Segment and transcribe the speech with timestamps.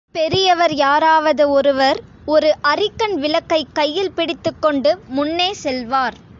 [0.11, 1.99] பெரியவர் யாராவது ஒருவர்,
[2.25, 6.13] ஒரு அரிக்கன் விளக்கைக் கையில் பிடித்துக் கொண்டு முன்னே செல்வார்.